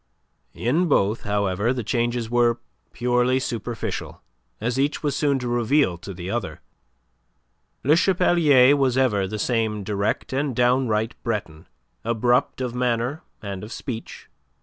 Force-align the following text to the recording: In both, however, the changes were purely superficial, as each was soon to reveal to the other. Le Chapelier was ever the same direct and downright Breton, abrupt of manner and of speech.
In 0.55 0.87
both, 0.87 1.21
however, 1.25 1.71
the 1.71 1.83
changes 1.83 2.27
were 2.27 2.57
purely 2.91 3.39
superficial, 3.39 4.19
as 4.59 4.79
each 4.79 5.03
was 5.03 5.15
soon 5.15 5.37
to 5.37 5.47
reveal 5.47 5.95
to 5.99 6.11
the 6.11 6.27
other. 6.27 6.61
Le 7.83 7.95
Chapelier 7.95 8.75
was 8.75 8.97
ever 8.97 9.27
the 9.27 9.37
same 9.37 9.83
direct 9.83 10.33
and 10.33 10.55
downright 10.55 11.13
Breton, 11.21 11.67
abrupt 12.03 12.61
of 12.61 12.73
manner 12.73 13.21
and 13.43 13.63
of 13.63 13.71
speech. 13.71 14.27